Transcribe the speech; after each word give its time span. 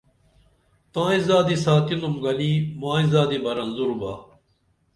تائی 0.93 1.19
زادی 1.27 1.55
ساتِنُم 1.65 2.13
گنی 2.23 2.51
مائی 2.79 3.05
زادی 3.11 3.37
بہ 3.43 3.51
رزُور 3.57 3.91
با 3.99 4.13